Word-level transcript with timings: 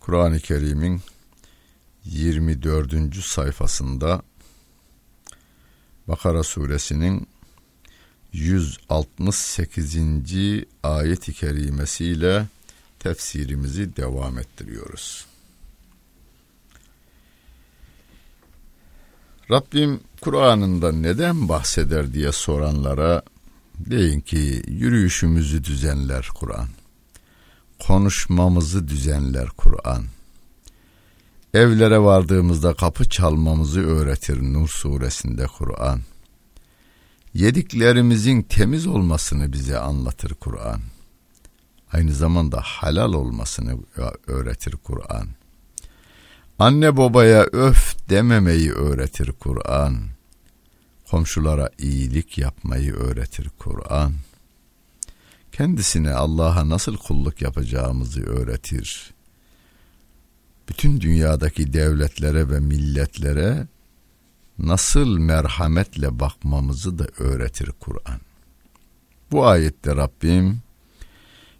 Kur'an-ı 0.00 0.38
Kerim'in 0.38 1.00
24. 2.04 3.16
sayfasında 3.16 4.22
Bakara 6.08 6.42
suresinin 6.42 7.28
168. 8.32 9.96
ayet-i 10.82 11.32
kerimesiyle 11.32 12.46
tefsirimizi 12.98 13.96
devam 13.96 14.38
ettiriyoruz. 14.38 15.26
Rabbim 19.50 20.00
Kur'an'ında 20.20 20.92
neden 20.92 21.48
bahseder 21.48 22.12
diye 22.12 22.32
soranlara 22.32 23.22
deyin 23.78 24.20
ki 24.20 24.62
yürüyüşümüzü 24.68 25.64
düzenler 25.64 26.28
Kur'an 26.34 26.68
konuşmamızı 27.86 28.88
düzenler 28.88 29.48
Kur'an. 29.48 30.04
Evlere 31.54 31.98
vardığımızda 31.98 32.74
kapı 32.74 33.08
çalmamızı 33.08 33.86
öğretir 33.86 34.42
Nur 34.42 34.68
suresinde 34.68 35.46
Kur'an. 35.46 36.00
Yediklerimizin 37.34 38.42
temiz 38.42 38.86
olmasını 38.86 39.52
bize 39.52 39.78
anlatır 39.78 40.34
Kur'an. 40.34 40.80
Aynı 41.92 42.12
zamanda 42.12 42.60
halal 42.60 43.12
olmasını 43.12 43.78
öğretir 44.26 44.72
Kur'an. 44.72 45.28
Anne 46.58 46.96
babaya 46.96 47.42
öf 47.42 48.08
dememeyi 48.08 48.72
öğretir 48.72 49.32
Kur'an. 49.32 49.94
Komşulara 51.10 51.70
iyilik 51.78 52.38
yapmayı 52.38 52.94
öğretir 52.94 53.50
Kur'an 53.58 54.12
kendisine 55.52 56.12
Allah'a 56.12 56.68
nasıl 56.68 56.96
kulluk 56.96 57.42
yapacağımızı 57.42 58.22
öğretir. 58.22 59.14
Bütün 60.68 61.00
dünyadaki 61.00 61.72
devletlere 61.72 62.50
ve 62.50 62.60
milletlere 62.60 63.66
nasıl 64.58 65.18
merhametle 65.18 66.20
bakmamızı 66.20 66.98
da 66.98 67.06
öğretir 67.18 67.70
Kur'an. 67.80 68.20
Bu 69.32 69.46
ayette 69.46 69.96
Rabbim 69.96 70.62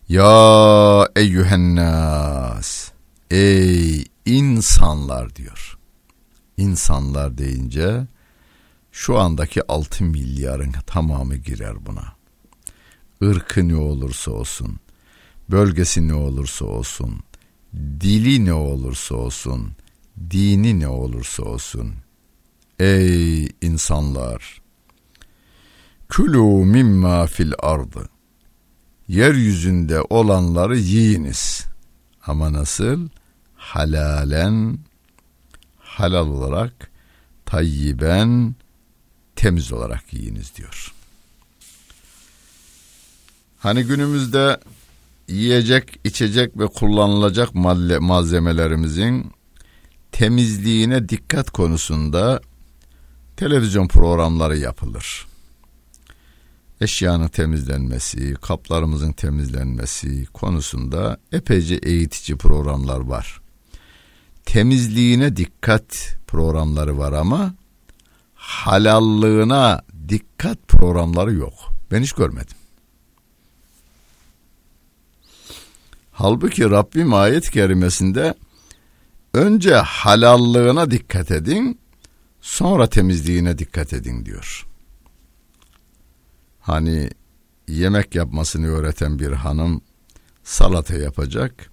ya 0.09 1.09
eyyühennas 1.17 2.91
ey 3.31 4.05
insanlar 4.27 5.37
diyor. 5.37 5.79
İnsanlar 6.57 7.39
deyince 7.39 8.07
şu 8.93 9.19
andaki 9.19 9.67
6 9.69 10.05
milyarın 10.05 10.73
tamamı 10.87 11.37
girer 11.37 11.87
buna 11.87 12.20
ırkı 13.23 13.69
ne 13.69 13.77
olursa 13.77 14.31
olsun, 14.31 14.77
bölgesi 15.51 16.09
ne 16.09 16.15
olursa 16.15 16.65
olsun, 16.65 17.21
dili 17.75 18.45
ne 18.45 18.53
olursa 18.53 19.15
olsun, 19.15 19.73
dini 20.31 20.81
ne 20.81 20.89
olursa 20.89 21.43
olsun. 21.43 21.95
Ey 22.79 23.49
insanlar! 23.63 24.61
Külü 26.09 26.39
mimma 26.65 27.27
fil 27.27 27.53
ardı. 27.59 28.09
Yeryüzünde 29.09 30.01
olanları 30.01 30.79
yiyiniz. 30.79 31.67
Ama 32.27 32.53
nasıl? 32.53 33.09
Halalen, 33.55 34.79
halal 35.79 36.29
olarak, 36.29 36.91
tayyiben, 37.47 38.55
temiz 39.37 39.73
olarak 39.73 40.13
yiyiniz 40.13 40.57
diyor. 40.57 40.95
Hani 43.61 43.83
günümüzde 43.85 44.61
yiyecek, 45.29 46.01
içecek 46.05 46.59
ve 46.59 46.67
kullanılacak 46.67 47.55
malzemelerimizin 48.01 49.33
temizliğine 50.13 51.09
dikkat 51.09 51.51
konusunda 51.51 52.41
televizyon 53.37 53.89
programları 53.89 54.59
yapılır. 54.59 55.27
Eşyanın 56.81 57.29
temizlenmesi, 57.29 58.35
kaplarımızın 58.35 59.13
temizlenmesi 59.13 60.27
konusunda 60.27 61.19
epeyce 61.33 61.75
eğitici 61.75 62.39
programlar 62.39 63.01
var. 63.01 63.41
Temizliğine 64.45 65.37
dikkat 65.37 66.17
programları 66.27 66.99
var 66.99 67.13
ama 67.13 67.55
halallığına 68.35 69.83
dikkat 70.09 70.69
programları 70.69 71.35
yok. 71.35 71.55
Ben 71.91 72.03
hiç 72.03 72.13
görmedim. 72.13 72.60
Halbuki 76.21 76.71
Rabbim 76.71 77.15
ayet 77.15 77.51
kerimesinde 77.51 78.35
önce 79.35 79.75
halallığına 79.75 80.91
dikkat 80.91 81.31
edin, 81.31 81.79
sonra 82.41 82.87
temizliğine 82.87 83.59
dikkat 83.59 83.93
edin 83.93 84.25
diyor. 84.25 84.67
Hani 86.61 87.11
yemek 87.69 88.15
yapmasını 88.15 88.67
öğreten 88.69 89.19
bir 89.19 89.33
hanım 89.33 89.81
salata 90.45 90.95
yapacak. 90.95 91.71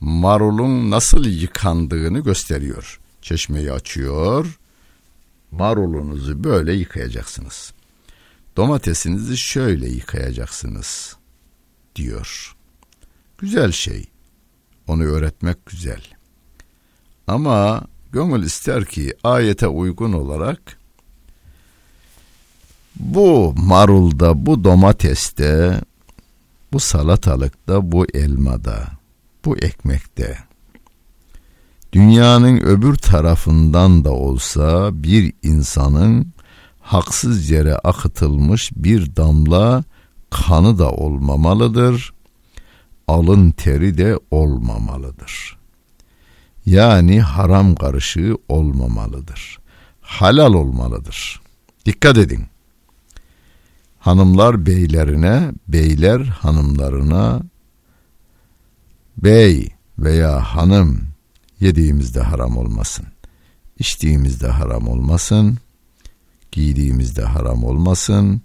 Marulun 0.00 0.90
nasıl 0.90 1.24
yıkandığını 1.24 2.20
gösteriyor. 2.20 3.00
Çeşmeyi 3.22 3.72
açıyor. 3.72 4.58
Marulunuzu 5.50 6.44
böyle 6.44 6.72
yıkayacaksınız. 6.72 7.72
Domatesinizi 8.56 9.36
şöyle 9.36 9.88
yıkayacaksınız 9.88 11.16
diyor. 11.96 12.56
Güzel 13.40 13.72
şey. 13.72 14.04
Onu 14.86 15.04
öğretmek 15.04 15.66
güzel. 15.66 16.02
Ama 17.26 17.82
gönül 18.12 18.42
ister 18.42 18.84
ki 18.84 19.14
ayete 19.24 19.68
uygun 19.68 20.12
olarak 20.12 20.78
bu 22.96 23.54
marulda, 23.56 24.46
bu 24.46 24.64
domateste, 24.64 25.80
bu 26.72 26.80
salatalıkta, 26.80 27.92
bu 27.92 28.06
elmada, 28.14 28.88
bu 29.44 29.56
ekmekte 29.56 30.38
dünyanın 31.92 32.56
öbür 32.56 32.94
tarafından 32.94 34.04
da 34.04 34.12
olsa 34.12 34.90
bir 35.02 35.32
insanın 35.42 36.32
haksız 36.80 37.50
yere 37.50 37.76
akıtılmış 37.76 38.70
bir 38.76 39.16
damla 39.16 39.84
kanı 40.30 40.78
da 40.78 40.90
olmamalıdır 40.90 42.12
alın 43.10 43.50
teri 43.50 43.98
de 43.98 44.18
olmamalıdır. 44.30 45.58
Yani 46.66 47.20
haram 47.20 47.74
karışığı 47.74 48.36
olmamalıdır. 48.48 49.58
Halal 50.00 50.54
olmalıdır. 50.54 51.40
Dikkat 51.86 52.18
edin. 52.18 52.46
Hanımlar 53.98 54.66
beylerine, 54.66 55.52
beyler 55.68 56.20
hanımlarına 56.20 57.40
bey 59.16 59.68
veya 59.98 60.40
hanım 60.40 61.00
yediğimizde 61.60 62.20
haram 62.20 62.56
olmasın. 62.56 63.06
İçtiğimizde 63.78 64.48
haram 64.48 64.88
olmasın. 64.88 65.58
Giydiğimizde 66.52 67.22
haram 67.22 67.64
olmasın. 67.64 68.42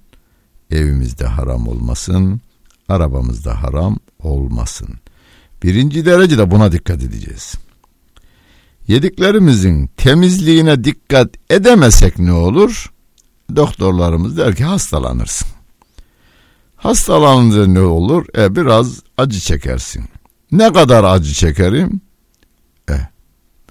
Evimizde 0.71 1.25
haram 1.25 1.67
olmasın. 1.67 2.41
Arabamızda 2.89 3.63
haram 3.63 3.97
olmasın. 4.25 4.89
Birinci 5.63 6.05
derecede 6.05 6.51
buna 6.51 6.71
dikkat 6.71 7.03
edeceğiz. 7.03 7.55
Yediklerimizin 8.87 9.89
temizliğine 9.97 10.83
dikkat 10.83 11.29
edemesek 11.49 12.19
ne 12.19 12.31
olur? 12.31 12.91
Doktorlarımız 13.55 14.37
der 14.37 14.55
ki 14.55 14.63
hastalanırsın. 14.63 15.47
Hastalanınca 16.75 17.67
ne 17.67 17.81
olur? 17.81 18.25
E 18.37 18.55
biraz 18.55 19.01
acı 19.17 19.39
çekersin. 19.39 20.05
Ne 20.51 20.73
kadar 20.73 21.03
acı 21.03 21.33
çekerim? 21.33 22.01
E 22.89 22.93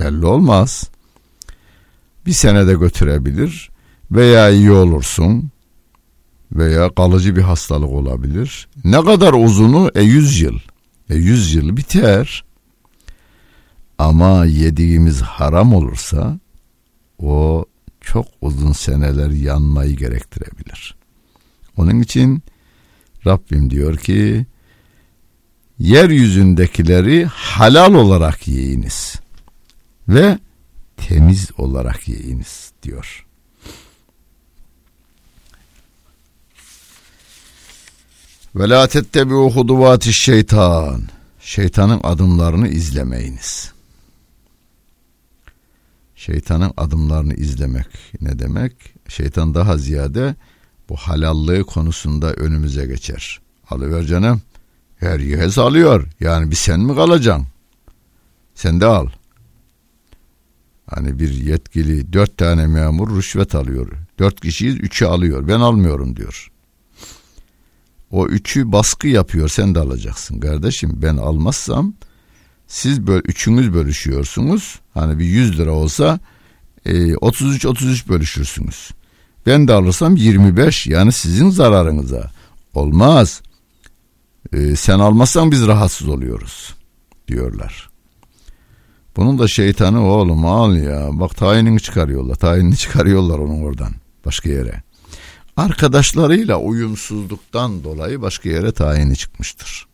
belli 0.01 0.27
olmaz. 0.27 0.91
Bir 2.27 2.33
senede 2.33 2.75
götürebilir 2.75 3.71
veya 4.11 4.51
iyi 4.51 4.71
olursun 4.71 5.51
veya 6.55 6.95
kalıcı 6.95 7.37
bir 7.37 7.43
hastalık 7.43 7.91
olabilir. 7.91 8.69
Ne 8.85 9.05
kadar 9.05 9.33
uzunu? 9.33 9.91
E 9.95 10.03
100 10.03 10.41
yıl. 10.41 10.59
E 11.11 11.15
100 11.15 11.55
yıl 11.55 11.77
biter. 11.77 12.45
Ama 13.99 14.45
yediğimiz 14.45 15.21
haram 15.21 15.75
olursa 15.75 16.39
o 17.19 17.65
çok 18.01 18.27
uzun 18.41 18.73
seneler 18.73 19.31
yanmayı 19.31 19.97
gerektirebilir. 19.97 20.97
Onun 21.77 22.01
için 22.01 22.43
Rabbim 23.27 23.71
diyor 23.71 23.97
ki 23.97 24.47
yeryüzündekileri 25.79 27.25
halal 27.25 27.95
olarak 27.95 28.49
yiyiniz 28.49 29.21
ve 30.09 30.39
temiz 30.97 31.51
olarak 31.59 32.09
yiyiniz 32.09 32.73
diyor. 32.83 33.27
Ve 38.57 38.69
la 38.69 38.87
tettebi'u 38.87 39.51
huduvati 39.51 40.13
şeytan. 40.13 41.03
Şeytanın 41.41 42.01
adımlarını 42.03 42.69
izlemeyiniz. 42.69 43.73
Şeytanın 46.15 46.73
adımlarını 46.77 47.35
izlemek 47.35 47.87
ne 48.21 48.39
demek? 48.39 48.73
Şeytan 49.09 49.55
daha 49.55 49.79
ziyade 49.79 50.35
bu 50.89 50.97
halallığı 50.97 51.65
konusunda 51.65 52.33
önümüze 52.33 52.87
geçer. 52.87 53.41
Alıver 53.71 54.05
canım. 54.05 54.43
Her 54.97 55.21
yez 55.21 55.59
alıyor. 55.59 56.09
Yani 56.21 56.51
bir 56.51 56.57
sen 56.57 56.81
mi 56.81 56.95
kalacaksın? 56.95 57.47
Sen 58.55 58.81
de 58.81 58.87
al. 58.87 59.09
Hani 60.87 61.19
bir 61.19 61.31
yetkili 61.31 62.13
dört 62.13 62.37
tane 62.37 62.67
memur 62.67 63.17
rüşvet 63.17 63.55
alıyor. 63.55 63.93
Dört 64.19 64.41
kişiyiz 64.41 64.75
üçü 64.75 65.05
alıyor. 65.07 65.49
Ben 65.49 65.61
almıyorum 65.61 66.17
diyor. 66.17 66.51
O 68.15 68.27
üçü 68.27 68.73
baskı 68.73 69.09
yapıyor 69.09 69.49
sen 69.49 69.75
de 69.75 69.79
alacaksın 69.79 70.41
kardeşim. 70.41 70.91
Ben 71.03 71.17
almazsam 71.17 71.95
siz 72.67 73.07
böyle 73.07 73.23
üçünüz 73.25 73.75
bölüşüyorsunuz. 73.75 74.81
Hani 74.95 75.19
bir 75.19 75.25
yüz 75.25 75.59
lira 75.59 75.73
olsa 75.73 76.21
e, 76.85 77.17
33 77.17 77.67
33 77.67 78.09
bölüşürsünüz. 78.09 78.91
Ben 79.47 79.69
de 79.69 79.73
alırsam 79.73 80.17
25 80.17 80.87
yani 80.87 81.13
sizin 81.13 81.51
zararınıza. 81.51 82.31
Olmaz. 82.75 83.43
E, 84.53 84.77
sen 84.77 84.99
almazsan 84.99 85.51
biz 85.51 85.67
rahatsız 85.67 86.09
oluyoruz 86.09 86.75
diyorlar. 87.29 87.91
Bunun 89.17 89.39
da 89.39 89.49
şeytanı 89.49 90.07
oğlum 90.07 90.47
al 90.47 90.77
ya. 90.77 91.09
Bak 91.13 91.37
tayinini 91.37 91.81
çıkarıyorlar. 91.81 92.35
Tayinini 92.35 92.77
çıkarıyorlar 92.77 93.39
onun 93.39 93.63
oradan 93.63 93.93
başka 94.25 94.49
yere. 94.49 94.84
Arkadaşlarıyla 95.57 96.61
uyumsuzluktan 96.61 97.85
dolayı 97.85 98.23
başka 98.23 98.49
yere 98.49 98.73
tayini 98.73 99.17
çıkmıştır. 99.17 99.87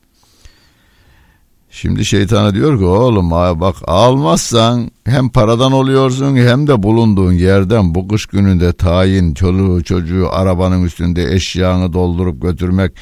Şimdi 1.70 2.04
şeytana 2.04 2.54
diyor 2.54 2.78
ki 2.78 2.84
oğlum 2.84 3.30
bak 3.30 3.76
almazsan 3.84 4.90
hem 5.04 5.28
paradan 5.28 5.72
oluyorsun 5.72 6.36
hem 6.36 6.66
de 6.66 6.82
bulunduğun 6.82 7.32
yerden 7.32 7.94
bu 7.94 8.08
kış 8.08 8.26
gününde 8.26 8.72
tayin 8.72 9.34
çoluğu 9.34 9.84
çocuğu 9.84 10.28
arabanın 10.30 10.84
üstünde 10.84 11.34
eşyanı 11.34 11.92
doldurup 11.92 12.42
götürmek 12.42 12.92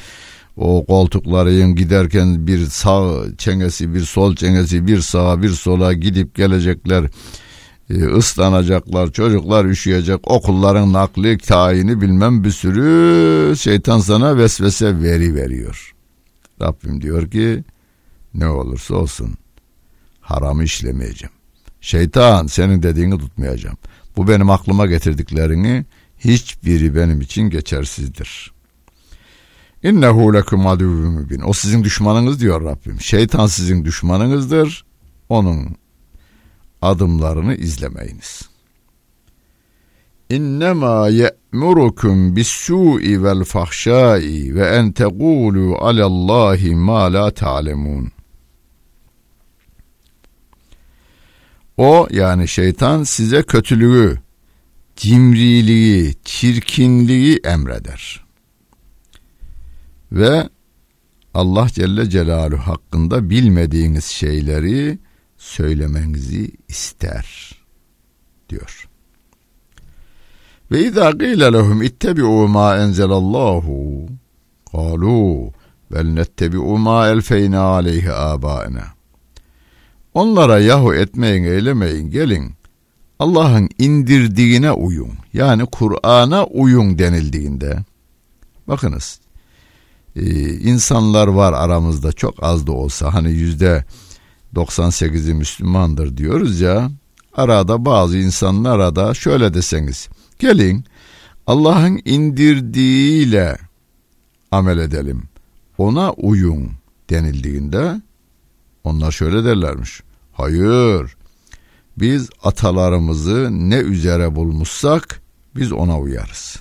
o 0.57 0.85
koltukların 0.85 1.75
giderken 1.75 2.47
bir 2.47 2.65
sağ 2.65 3.11
çengesi 3.37 3.93
bir 3.93 4.01
sol 4.01 4.35
çengesi 4.35 4.87
bir 4.87 5.01
sağa 5.01 5.41
bir 5.41 5.49
sola 5.49 5.93
gidip 5.93 6.35
gelecekler 6.35 7.05
ıslanacaklar 7.93 9.11
çocuklar 9.11 9.65
üşüyecek 9.65 10.31
okulların 10.31 10.93
nakli 10.93 11.37
tayini 11.37 12.01
bilmem 12.01 12.43
bir 12.43 12.51
sürü 12.51 13.57
şeytan 13.57 13.99
sana 13.99 14.37
vesvese 14.37 15.01
veri 15.01 15.35
veriyor. 15.35 15.95
Rabbim 16.61 17.01
diyor 17.01 17.31
ki 17.31 17.63
ne 18.33 18.47
olursa 18.47 18.95
olsun 18.95 19.37
haramı 20.21 20.63
işlemeyeceğim. 20.63 21.33
Şeytan 21.81 22.47
senin 22.47 22.83
dediğini 22.83 23.17
tutmayacağım. 23.17 23.77
Bu 24.17 24.27
benim 24.27 24.49
aklıma 24.49 24.85
getirdiklerini 24.85 25.85
hiçbiri 26.19 26.95
benim 26.95 27.21
için 27.21 27.49
geçersizdir. 27.49 28.51
İnnehu 29.83 30.33
lekum 30.33 30.67
aduvvun 30.67 31.13
mübin. 31.13 31.41
O 31.45 31.53
sizin 31.53 31.83
düşmanınız 31.83 32.41
diyor 32.41 32.65
Rabbim. 32.65 33.01
Şeytan 33.01 33.47
sizin 33.47 33.85
düşmanınızdır. 33.85 34.85
Onun 35.29 35.75
adımlarını 36.81 37.55
izlemeyiniz. 37.55 38.49
İnnemâ 40.29 41.09
ye'murukum 41.09 42.35
bis-sû'i 42.35 43.23
vel 43.23 43.43
fahşâ'i 43.43 44.55
ve 44.55 44.65
en 44.65 44.91
tegûlû 44.91 45.75
alallâhi 45.75 46.75
mâ 46.75 47.13
lâ 47.13 47.31
ta'lemûn. 47.31 48.11
O 51.77 52.07
yani 52.11 52.47
şeytan 52.47 53.03
size 53.03 53.43
kötülüğü, 53.43 54.17
cimriliği, 54.95 56.15
çirkinliği 56.25 57.39
emreder. 57.43 58.25
Ve 60.11 60.49
Allah 61.33 61.67
Celle 61.69 62.09
Celaluhu 62.09 62.67
hakkında 62.67 63.29
bilmediğiniz 63.29 64.05
şeyleri 64.05 64.99
söylemenizi 65.39 66.51
ister 66.67 67.55
diyor. 68.49 68.89
Ve 70.71 70.85
izâ 70.85 71.11
gîle 71.11 71.53
lehum 71.53 71.83
ittebi'û 71.83 72.47
mâ 72.47 72.77
enzelallahu 72.77 74.07
kâlû 74.65 75.51
vel 75.91 76.07
nettebi'û 76.07 76.77
mâ 76.77 77.07
elfeynâ 77.07 77.61
aleyhi 77.61 78.11
âbâina. 78.11 78.83
Onlara 80.13 80.59
yahu 80.59 80.93
etmeyin 80.93 81.43
eylemeyin 81.43 82.09
gelin 82.09 82.53
Allah'ın 83.19 83.69
indirdiğine 83.77 84.71
uyun. 84.71 85.13
Yani 85.33 85.65
Kur'an'a 85.65 86.45
uyun 86.45 86.99
denildiğinde 86.99 87.83
bakınız 88.67 89.19
e, 90.15 90.53
insanlar 90.53 91.27
var 91.27 91.53
aramızda 91.53 92.11
çok 92.11 92.43
az 92.43 92.67
da 92.67 92.71
olsa 92.71 93.13
hani 93.13 93.31
yüzde 93.31 93.85
98'i 94.55 95.33
Müslümandır 95.33 96.17
diyoruz 96.17 96.61
ya. 96.61 96.91
Arada 97.33 97.85
bazı 97.85 98.17
insanlar 98.17 98.95
da 98.95 99.13
şöyle 99.13 99.53
deseniz. 99.53 100.09
Gelin 100.39 100.85
Allah'ın 101.47 102.01
indirdiğiyle 102.05 103.57
amel 104.51 104.77
edelim. 104.77 105.23
Ona 105.77 106.11
uyun 106.11 106.71
denildiğinde 107.09 108.01
onlar 108.83 109.11
şöyle 109.11 109.43
derlermiş. 109.43 110.01
Hayır 110.33 111.15
biz 111.97 112.29
atalarımızı 112.43 113.49
ne 113.51 113.77
üzere 113.77 114.35
bulmuşsak 114.35 115.21
biz 115.55 115.71
ona 115.71 115.99
uyarız. 115.99 116.59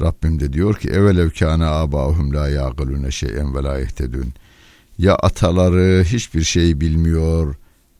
Rabbim 0.00 0.40
de 0.40 0.52
diyor 0.52 0.74
ki 0.74 0.88
evvelev 0.88 1.30
kâne 1.30 1.64
âbâhum 1.64 2.34
lâ 2.34 2.48
yâgılûne 2.48 3.10
şeyen 3.10 3.54
ve 3.54 3.62
lâ 3.62 3.78
yehtedûn 3.78 4.32
ya 4.98 5.14
ataları 5.14 6.04
hiçbir 6.04 6.42
şey 6.42 6.80
bilmiyor 6.80 7.54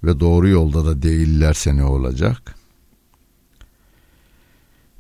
ve 0.05 0.21
doğru 0.21 0.49
yolda 0.49 0.87
da 0.87 1.03
değillerse 1.03 1.77
ne 1.77 1.85
olacak? 1.85 2.55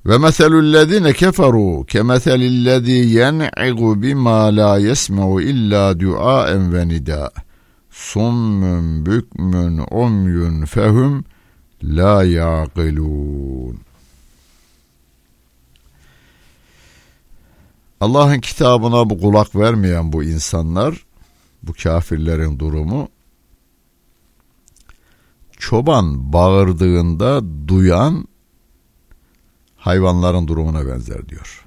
Ve 0.06 0.18
meselüllezine 0.18 1.12
keferu 1.12 1.86
kemeselillezî 1.86 2.92
yen'igu 2.92 4.02
bima 4.02 4.56
la 4.56 4.78
yesme'u 4.78 5.40
illa 5.40 6.00
duaen 6.00 6.72
ve 6.72 6.88
nida. 6.88 7.30
Summun 7.90 9.06
bükmün 9.06 9.82
umyun 9.90 10.64
fehum 10.64 11.24
la 11.82 12.24
yaqilun. 12.24 13.78
Allah'ın 18.00 18.40
kitabına 18.40 19.10
bu 19.10 19.20
kulak 19.20 19.56
vermeyen 19.56 20.12
bu 20.12 20.24
insanlar 20.24 21.05
bu 21.66 21.72
kafirlerin 21.72 22.58
durumu 22.58 23.08
çoban 25.58 26.32
bağırdığında 26.32 27.42
duyan 27.68 28.28
hayvanların 29.76 30.48
durumuna 30.48 30.86
benzer 30.86 31.28
diyor. 31.28 31.66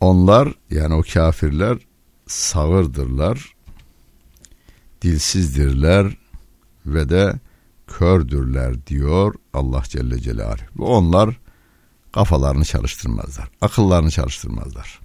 Onlar 0.00 0.54
yani 0.70 0.94
o 0.94 1.02
kafirler 1.12 1.78
sağırdırlar, 2.26 3.54
dilsizdirler 5.02 6.16
ve 6.86 7.08
de 7.08 7.34
kördürler 7.86 8.86
diyor 8.86 9.34
Allah 9.52 9.82
Celle 9.88 10.20
Celaluhu. 10.20 10.64
Ve 10.78 10.84
onlar 10.84 11.36
kafalarını 12.12 12.64
çalıştırmazlar. 12.64 13.48
Akıllarını 13.60 14.10
çalıştırmazlar. 14.10 15.00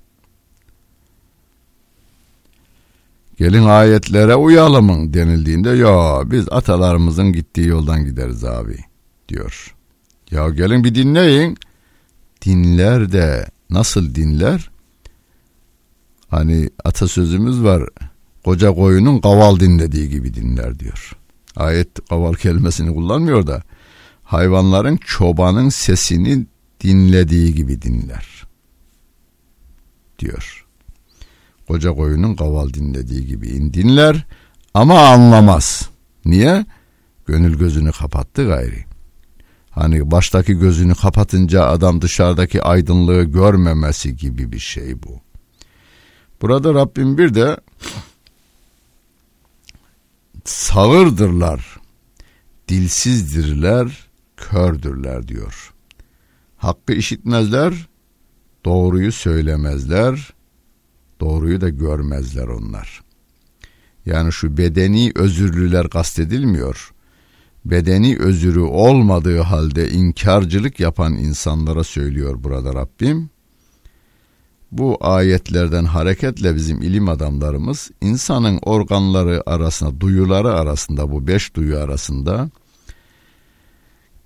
Gelin 3.38 3.66
ayetlere 3.66 4.36
uyalım 4.36 5.14
denildiğinde 5.14 5.70
ya 5.70 6.22
biz 6.26 6.46
atalarımızın 6.52 7.34
gittiği 7.34 7.68
yoldan 7.68 8.06
gideriz 8.06 8.44
abi 8.44 8.78
diyor. 9.30 9.76
Ya 10.32 10.50
gelin 10.50 10.84
bir 10.84 10.96
dinleyin. 10.96 11.58
Dinler 12.46 13.12
de 13.12 13.48
nasıl 13.70 14.16
dinler? 14.16 14.70
Hani 16.30 16.70
atasözümüz 16.84 17.64
var. 17.64 17.84
Koca 18.46 18.72
koyunun 18.72 19.22
kaval 19.22 19.60
dinlediği 19.60 20.10
gibi 20.10 20.34
dinler 20.34 20.80
diyor. 20.80 21.12
Ayet 21.56 22.10
kaval 22.10 22.34
kelimesini 22.34 22.94
kullanmıyor 22.94 23.48
da 23.48 23.64
hayvanların 24.24 24.98
çobanın 24.98 25.70
sesini 25.70 26.46
dinlediği 26.84 27.56
gibi 27.56 27.82
dinler 27.82 28.44
diyor. 30.20 30.66
Koca 31.68 31.92
koyunun 31.92 32.36
kaval 32.36 32.74
dinlediği 32.74 33.26
gibi 33.26 33.74
dinler 33.74 34.26
ama 34.74 35.00
anlamaz. 35.00 35.90
Niye? 36.26 36.66
Gönül 37.26 37.58
gözünü 37.58 37.92
kapattı 37.92 38.46
gayri. 38.46 38.86
Hani 39.70 40.12
baştaki 40.12 40.54
gözünü 40.54 40.96
kapatınca 40.96 41.66
adam 41.66 42.02
dışarıdaki 42.02 42.64
aydınlığı 42.64 43.24
görmemesi 43.24 44.16
gibi 44.16 44.52
bir 44.52 44.60
şey 44.60 45.04
bu. 45.04 45.22
Burada 46.42 46.74
Rabbim 46.74 47.18
bir 47.18 47.34
de 47.34 47.58
sağırdırlar, 50.46 51.80
dilsizdirler, 52.68 54.08
kördürler 54.38 55.28
diyor. 55.28 55.73
Hakkı 56.64 56.94
işitmezler, 56.94 57.88
doğruyu 58.66 59.12
söylemezler, 59.12 60.34
doğruyu 61.20 61.62
da 61.62 61.70
görmezler 61.70 62.48
onlar. 62.48 63.04
Yani 64.06 64.32
şu 64.32 64.58
bedeni 64.58 65.12
özürlüler 65.16 65.90
kastedilmiyor. 65.90 66.94
Bedeni 67.66 68.18
özürü 68.18 68.60
olmadığı 68.60 69.40
halde 69.40 69.90
inkarcılık 69.90 70.80
yapan 70.80 71.14
insanlara 71.14 71.84
söylüyor 71.84 72.44
burada 72.44 72.74
Rabbim. 72.74 73.30
Bu 74.72 74.98
ayetlerden 75.02 75.86
hareketle 75.86 76.56
bizim 76.56 76.82
ilim 76.82 77.10
adamlarımız 77.10 77.92
insanın 78.02 78.60
organları 78.62 79.44
arasında, 79.46 80.02
duyuları 80.02 80.54
arasında 80.54 81.12
bu 81.12 81.28
beş 81.28 81.56
duyu 81.56 81.78
arasında 81.78 82.50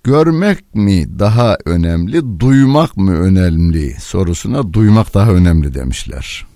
görmek 0.08 0.74
mi 0.74 1.18
daha 1.18 1.56
önemli, 1.64 2.40
duymak 2.40 2.96
mı 2.96 3.12
önemli 3.12 3.96
sorusuna 4.00 4.72
duymak 4.72 5.14
daha 5.14 5.30
önemli 5.30 5.74
demişler 5.74 6.46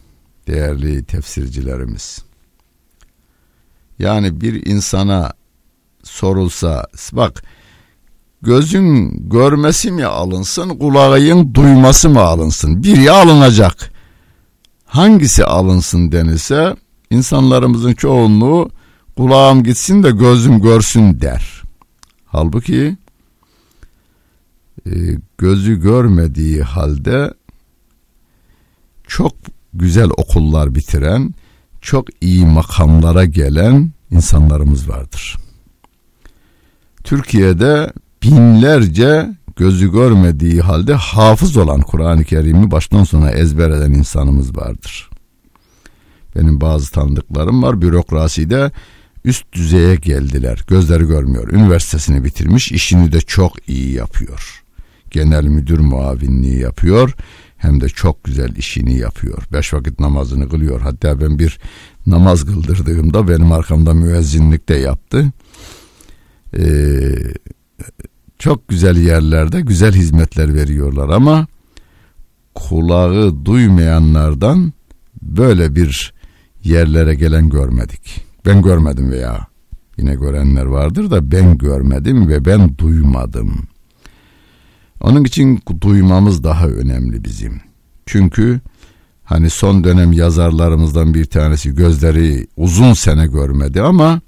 değerli 0.46 1.04
tefsircilerimiz. 1.04 2.18
Yani 3.98 4.40
bir 4.40 4.66
insana 4.66 5.32
sorulsa 6.02 6.86
bak 7.12 7.42
gözün 8.42 9.10
görmesi 9.30 9.92
mi 9.92 10.04
alınsın 10.04 10.68
kulağın 10.68 11.54
duyması 11.54 12.08
mı 12.08 12.20
alınsın 12.20 12.82
biri 12.82 13.10
alınacak 13.10 13.92
hangisi 14.84 15.44
alınsın 15.44 16.12
denilse 16.12 16.76
insanlarımızın 17.10 17.94
çoğunluğu 17.94 18.70
kulağım 19.16 19.62
gitsin 19.62 20.02
de 20.02 20.10
gözüm 20.10 20.62
görsün 20.62 21.20
der. 21.20 21.62
Halbuki 22.26 22.96
gözü 25.38 25.80
görmediği 25.80 26.62
halde 26.62 27.34
çok 29.06 29.34
güzel 29.74 30.10
okullar 30.16 30.74
bitiren, 30.74 31.34
çok 31.80 32.08
iyi 32.20 32.46
makamlara 32.46 33.24
gelen 33.24 33.90
insanlarımız 34.10 34.88
vardır. 34.88 35.36
Türkiye'de 37.04 37.92
binlerce 38.22 39.36
gözü 39.56 39.92
görmediği 39.92 40.60
halde 40.60 40.94
hafız 40.94 41.56
olan 41.56 41.80
Kur'an-ı 41.80 42.24
Kerim'i 42.24 42.70
baştan 42.70 43.04
sona 43.04 43.30
ezber 43.30 43.70
eden 43.70 43.92
insanımız 43.92 44.56
vardır. 44.56 45.10
Benim 46.36 46.60
bazı 46.60 46.92
tanıdıklarım 46.92 47.62
var 47.62 47.82
bürokraside 47.82 48.70
üst 49.24 49.52
düzeye 49.52 49.94
geldiler. 49.94 50.64
Gözleri 50.66 51.04
görmüyor. 51.04 51.52
Üniversitesini 51.52 52.24
bitirmiş, 52.24 52.72
işini 52.72 53.12
de 53.12 53.20
çok 53.20 53.68
iyi 53.68 53.92
yapıyor. 53.92 54.61
Genel 55.12 55.44
müdür 55.44 55.78
muavinliği 55.78 56.58
yapıyor 56.58 57.14
hem 57.56 57.80
de 57.80 57.88
çok 57.88 58.24
güzel 58.24 58.56
işini 58.56 58.98
yapıyor. 58.98 59.42
Beş 59.52 59.74
vakit 59.74 60.00
namazını 60.00 60.48
kılıyor. 60.48 60.80
Hatta 60.80 61.20
ben 61.20 61.38
bir 61.38 61.58
namaz 62.06 62.44
kıldırdığımda 62.44 63.28
benim 63.28 63.52
arkamda 63.52 63.94
müezzinlik 63.94 64.68
de 64.68 64.74
yaptı. 64.74 65.32
Ee, 66.58 67.14
çok 68.38 68.68
güzel 68.68 68.96
yerlerde 68.96 69.60
güzel 69.60 69.92
hizmetler 69.92 70.54
veriyorlar 70.54 71.08
ama 71.08 71.46
kulağı 72.54 73.44
duymayanlardan 73.44 74.72
böyle 75.22 75.76
bir 75.76 76.14
yerlere 76.64 77.14
gelen 77.14 77.48
görmedik. 77.50 78.24
Ben 78.46 78.62
görmedim 78.62 79.10
veya 79.10 79.46
yine 79.96 80.14
görenler 80.14 80.64
vardır 80.64 81.10
da 81.10 81.32
ben 81.32 81.58
görmedim 81.58 82.28
ve 82.28 82.44
ben 82.44 82.78
duymadım. 82.78 83.68
Onun 85.02 85.24
için 85.24 85.62
duymamız 85.80 86.44
daha 86.44 86.66
önemli 86.66 87.24
bizim. 87.24 87.60
Çünkü 88.06 88.60
hani 89.24 89.50
son 89.50 89.84
dönem 89.84 90.12
yazarlarımızdan 90.12 91.14
bir 91.14 91.24
tanesi 91.24 91.74
gözleri 91.74 92.46
uzun 92.56 92.92
sene 92.92 93.26
görmedi 93.26 93.82
ama 93.82 94.20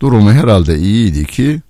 durumu 0.00 0.32
herhalde 0.32 0.78
iyiydi 0.78 1.24
ki 1.24 1.60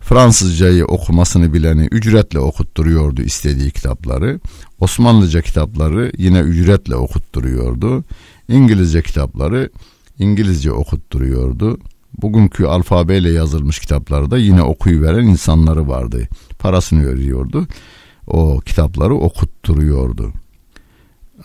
Fransızcayı 0.00 0.84
okumasını 0.84 1.52
bileni 1.54 1.88
ücretle 1.90 2.38
okutturuyordu 2.38 3.22
istediği 3.22 3.70
kitapları. 3.70 4.40
Osmanlıca 4.80 5.42
kitapları 5.42 6.12
yine 6.18 6.38
ücretle 6.38 6.96
okutturuyordu. 6.96 8.04
İngilizce 8.48 9.02
kitapları 9.02 9.70
İngilizce 10.18 10.72
okutturuyordu. 10.72 11.78
Bugünkü 12.18 12.66
alfabeyle 12.66 13.30
yazılmış 13.30 13.78
kitapları 13.78 14.30
da 14.30 14.38
yine 14.38 14.62
okuyuveren 14.62 15.26
insanları 15.26 15.88
vardı. 15.88 16.28
Parasını 16.58 17.06
veriyordu. 17.06 17.66
O 18.26 18.60
kitapları 18.60 19.14
okutturuyordu. 19.14 20.32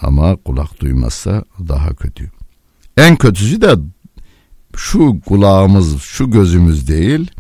Ama 0.02 0.36
kulak 0.36 0.82
duymazsa 0.82 1.44
daha 1.68 1.94
kötü. 1.96 2.32
En 2.98 3.16
kötüsü 3.16 3.62
de 3.62 3.76
şu 4.76 5.20
kulağımız, 5.26 6.02
şu 6.02 6.32
gözümüz 6.32 6.88
değil, 6.88 7.32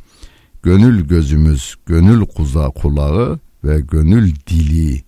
gönül 0.64 1.08
gözümüz, 1.08 1.76
gönül 1.86 2.26
kuza 2.26 2.70
kulağı 2.70 3.40
ve 3.64 3.82
gönül 3.82 4.36
dili 4.48 5.04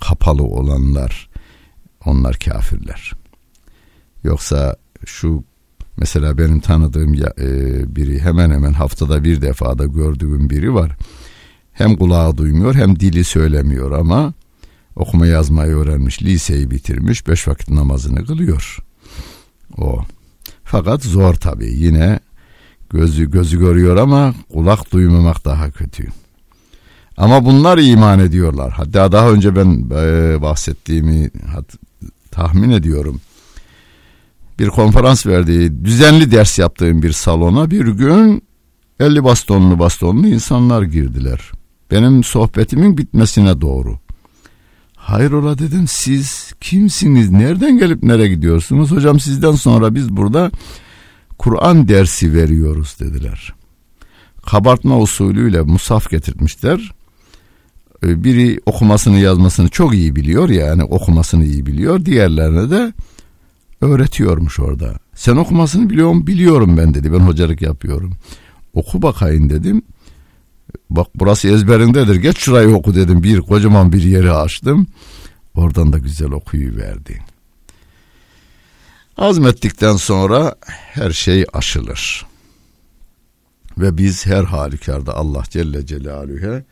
kapalı 0.00 0.42
olanlar, 0.42 1.28
onlar 2.04 2.36
kafirler. 2.36 3.12
Yoksa 4.24 4.76
şu 5.06 5.44
Mesela 5.96 6.38
benim 6.38 6.60
tanıdığım 6.60 7.14
e, 7.14 7.96
biri 7.96 8.20
hemen 8.20 8.50
hemen 8.50 8.72
haftada 8.72 9.24
bir 9.24 9.42
defada 9.42 9.84
gördüğüm 9.84 10.50
biri 10.50 10.74
var. 10.74 10.96
Hem 11.72 11.96
kulağı 11.96 12.36
duymuyor 12.36 12.74
hem 12.74 13.00
dili 13.00 13.24
söylemiyor 13.24 13.92
ama 13.92 14.32
okuma 14.96 15.26
yazmayı 15.26 15.74
öğrenmiş, 15.74 16.22
liseyi 16.22 16.70
bitirmiş, 16.70 17.28
beş 17.28 17.48
vakit 17.48 17.70
namazını 17.70 18.26
kılıyor. 18.26 18.78
O. 19.78 20.00
Fakat 20.64 21.02
zor 21.02 21.34
tabii. 21.34 21.72
Yine 21.72 22.20
gözü 22.90 23.30
gözü 23.30 23.58
görüyor 23.58 23.96
ama 23.96 24.34
kulak 24.52 24.92
duymamak 24.92 25.44
daha 25.44 25.70
kötü. 25.70 26.06
Ama 27.16 27.44
bunlar 27.44 27.78
iman 27.78 28.18
ediyorlar. 28.18 28.72
Hatta 28.72 29.12
daha 29.12 29.30
önce 29.30 29.56
ben 29.56 29.90
e, 29.90 30.42
bahsettiğimi 30.42 31.30
tahmin 32.30 32.70
ediyorum 32.70 33.20
bir 34.58 34.68
konferans 34.68 35.26
verdiği, 35.26 35.84
düzenli 35.84 36.30
ders 36.30 36.58
yaptığım 36.58 37.02
bir 37.02 37.12
salona 37.12 37.70
bir 37.70 37.86
gün 37.86 38.42
50 39.00 39.24
bastonlu 39.24 39.78
bastonlu 39.78 40.26
insanlar 40.26 40.82
girdiler. 40.82 41.50
Benim 41.90 42.24
sohbetimin 42.24 42.98
bitmesine 42.98 43.60
doğru. 43.60 43.98
Hayrola 44.96 45.58
dedim 45.58 45.84
siz 45.88 46.52
kimsiniz? 46.60 47.30
Nereden 47.30 47.78
gelip 47.78 48.02
nereye 48.02 48.28
gidiyorsunuz? 48.28 48.90
Hocam 48.90 49.20
sizden 49.20 49.52
sonra 49.52 49.94
biz 49.94 50.08
burada 50.08 50.50
Kur'an 51.38 51.88
dersi 51.88 52.34
veriyoruz 52.34 52.96
dediler. 53.00 53.54
Kabartma 54.46 54.98
usulüyle 54.98 55.62
musaf 55.62 56.10
getirmişler. 56.10 56.92
Ee, 58.04 58.24
biri 58.24 58.60
okumasını 58.66 59.18
yazmasını 59.18 59.68
çok 59.68 59.94
iyi 59.94 60.16
biliyor 60.16 60.48
yani 60.48 60.84
okumasını 60.84 61.44
iyi 61.44 61.66
biliyor. 61.66 62.04
Diğerlerine 62.04 62.70
de 62.70 62.92
öğretiyormuş 63.84 64.60
orada. 64.60 64.98
Sen 65.14 65.36
okumasını 65.36 65.90
biliyor 65.90 66.08
musun? 66.08 66.26
Biliyorum 66.26 66.76
ben 66.76 66.94
dedi. 66.94 67.12
Ben 67.12 67.18
hocalık 67.18 67.62
yapıyorum. 67.62 68.12
Oku 68.74 69.02
bakayım 69.02 69.50
dedim. 69.50 69.82
Bak 70.90 71.06
burası 71.14 71.48
ezberindedir. 71.48 72.14
Geç 72.14 72.38
şurayı 72.38 72.74
oku 72.74 72.94
dedim. 72.94 73.22
Bir 73.22 73.40
kocaman 73.40 73.92
bir 73.92 74.02
yeri 74.02 74.32
açtım. 74.32 74.86
Oradan 75.54 75.92
da 75.92 75.98
güzel 75.98 76.30
okuyu 76.30 76.76
verdi. 76.76 77.22
Azmettikten 79.16 79.96
sonra 79.96 80.54
her 80.66 81.10
şey 81.10 81.44
aşılır. 81.52 82.26
Ve 83.78 83.98
biz 83.98 84.26
her 84.26 84.44
halükarda 84.44 85.14
Allah 85.14 85.42
Celle 85.50 85.86
Celaluhu'ya 85.86 86.62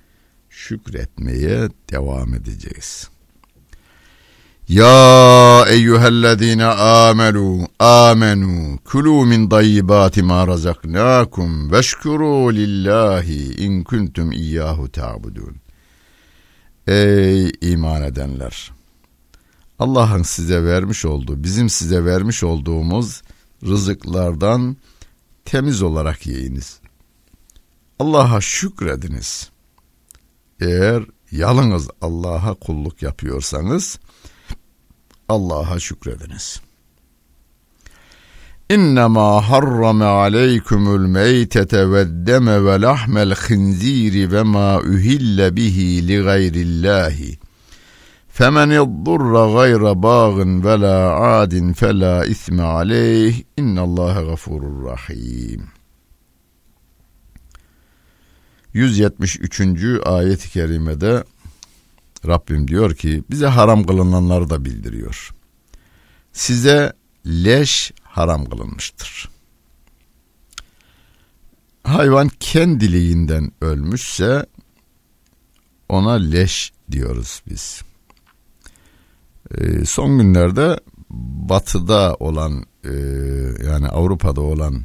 şükretmeye 0.50 1.68
devam 1.90 2.34
edeceğiz. 2.34 3.11
Ya 4.68 5.64
eyyühellezine 5.68 6.64
amelu 6.64 7.68
amenu 7.78 8.78
kulu 8.84 9.26
min 9.26 9.50
dayyibati 9.50 10.22
ma 10.22 10.46
razaknakum 10.46 11.72
veşkuru 11.72 12.54
lillahi 12.54 13.64
in 13.64 13.84
kuntum 13.84 14.32
iyyahu 14.32 14.92
ta'budun. 14.92 15.56
Ey 16.86 17.52
iman 17.60 18.02
edenler! 18.02 18.72
Allah'ın 19.78 20.22
size 20.22 20.64
vermiş 20.64 21.04
olduğu, 21.04 21.44
bizim 21.44 21.68
size 21.68 22.04
vermiş 22.04 22.42
olduğumuz 22.42 23.22
rızıklardan 23.66 24.76
temiz 25.44 25.82
olarak 25.82 26.26
yiyiniz. 26.26 26.80
Allah'a 27.98 28.40
şükrediniz. 28.40 29.50
Eğer 30.60 31.04
yalnız 31.32 31.88
Allah'a 32.00 32.54
kulluk 32.54 33.02
yapıyorsanız 33.02 33.98
Allah'a 35.31 35.79
şükrediniz. 35.79 36.61
İnnemâ 38.69 39.49
harrame 39.49 40.05
aleykümül 40.05 41.05
meytete 41.07 41.91
ve 41.91 42.27
deme 42.27 42.65
ve 42.65 42.81
lahmel 42.81 43.35
khinziri 43.35 44.31
ve 44.31 44.43
ma 44.43 44.79
uhille 44.79 45.55
bihi 45.55 46.07
li 46.07 46.23
gayrillâhi. 46.23 47.39
فَمَنِ 48.37 48.71
اضْضُرَّ 48.85 49.33
غَيْرَ 49.59 49.83
بَاغٍ 50.07 50.35
وَلَا 50.65 50.99
عَادٍ 51.21 51.53
فَلَا 51.79 52.15
اِثْمَ 52.33 52.57
عَلَيْهِ 52.61 53.33
اِنَّ 53.59 53.75
اللّٰهَ 53.87 54.15
غَفُورٌ 54.31 54.61
رَحِيمٌ 54.91 55.61
173. 58.73 59.99
ayet-i 60.05 60.49
kerimede 60.49 61.23
Rabbim 62.26 62.68
diyor 62.68 62.94
ki 62.94 63.24
bize 63.30 63.46
haram 63.46 63.84
kılınanları 63.84 64.50
da 64.50 64.64
bildiriyor. 64.64 65.30
Size 66.32 66.92
leş 67.26 67.92
haram 68.02 68.44
kılınmıştır. 68.44 69.28
Hayvan 71.84 72.30
kendiliğinden 72.40 73.52
ölmüşse 73.60 74.46
ona 75.88 76.12
leş 76.12 76.72
diyoruz 76.90 77.42
biz. 77.50 77.82
Ee, 79.54 79.84
son 79.84 80.18
günlerde 80.18 80.80
batıda 81.50 82.16
olan 82.20 82.66
e, 82.84 82.92
yani 83.66 83.88
Avrupa'da 83.88 84.40
olan 84.40 84.84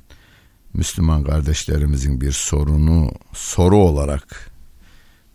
Müslüman 0.74 1.24
kardeşlerimizin 1.24 2.22
bir 2.22 2.32
sorunu 2.32 3.12
soru 3.34 3.78
olarak 3.78 4.52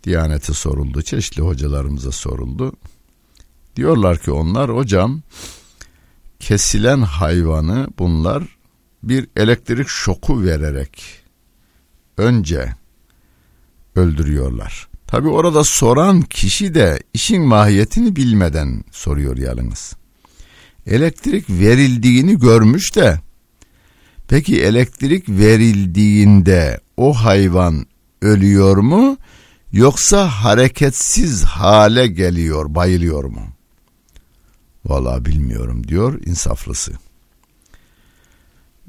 Diyanete 0.05 0.53
soruldu, 0.53 1.03
çeşitli 1.03 1.43
hocalarımıza 1.43 2.13
soruldu. 2.13 2.73
Diyorlar 3.77 4.19
ki 4.19 4.31
onlar 4.31 4.77
hocam 4.77 5.23
kesilen 6.41 7.01
hayvanı 7.01 7.89
bunlar 7.99 8.43
bir 9.03 9.29
elektrik 9.37 9.89
şoku 9.89 10.43
vererek 10.45 11.05
önce 12.17 12.75
öldürüyorlar. 13.97 14.89
Tabi 15.07 15.29
orada 15.29 15.65
soran 15.65 16.23
kişi 16.23 16.75
de 16.75 17.03
işin 17.15 17.43
mahiyetini 17.43 18.17
bilmeden 18.17 18.85
soruyor 18.91 19.37
yalnız. 19.37 19.97
Elektrik 20.87 21.51
verildiğini 21.51 22.39
görmüş 22.39 22.97
de 22.97 23.21
peki 24.29 24.63
elektrik 24.63 25.29
verildiğinde 25.29 26.81
o 26.97 27.15
hayvan 27.15 27.87
ölüyor 28.23 28.77
mu 28.77 29.17
yoksa 29.73 30.29
hareketsiz 30.29 31.45
hale 31.45 32.07
geliyor, 32.07 32.75
bayılıyor 32.75 33.25
mu? 33.25 33.43
Valla 34.85 35.25
bilmiyorum 35.25 35.89
diyor 35.89 36.21
insaflısı. 36.27 36.93